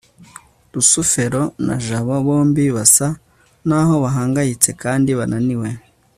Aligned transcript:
rusufero 0.73 1.41
na 1.65 1.75
jabo 1.85 2.15
bombi 2.25 2.65
basa 2.75 3.07
naho 3.67 3.93
bahangayitse 4.03 4.69
kandi 4.83 5.09
bananiwe 5.19 5.69